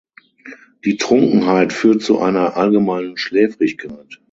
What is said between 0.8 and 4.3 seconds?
Die Trunkenheit führt zu einer allgemeinen Schläfrigkeit.